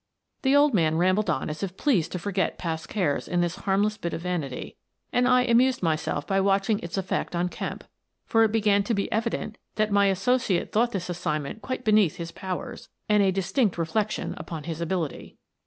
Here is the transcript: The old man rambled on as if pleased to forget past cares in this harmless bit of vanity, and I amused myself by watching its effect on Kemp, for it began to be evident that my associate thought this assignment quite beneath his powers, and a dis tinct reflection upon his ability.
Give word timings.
The 0.41 0.55
old 0.55 0.73
man 0.73 0.97
rambled 0.97 1.29
on 1.29 1.47
as 1.47 1.61
if 1.61 1.77
pleased 1.77 2.11
to 2.13 2.17
forget 2.17 2.57
past 2.57 2.89
cares 2.89 3.27
in 3.27 3.41
this 3.41 3.55
harmless 3.67 3.97
bit 3.97 4.13
of 4.15 4.21
vanity, 4.21 4.75
and 5.13 5.27
I 5.27 5.43
amused 5.43 5.83
myself 5.83 6.25
by 6.25 6.41
watching 6.41 6.79
its 6.79 6.97
effect 6.97 7.35
on 7.35 7.49
Kemp, 7.49 7.83
for 8.25 8.43
it 8.43 8.51
began 8.51 8.81
to 8.85 8.95
be 8.95 9.11
evident 9.11 9.59
that 9.75 9.91
my 9.91 10.07
associate 10.07 10.71
thought 10.71 10.91
this 10.91 11.07
assignment 11.11 11.61
quite 11.61 11.85
beneath 11.85 12.15
his 12.15 12.31
powers, 12.31 12.89
and 13.07 13.21
a 13.21 13.29
dis 13.29 13.51
tinct 13.51 13.77
reflection 13.77 14.33
upon 14.37 14.63
his 14.63 14.81
ability. 14.81 15.37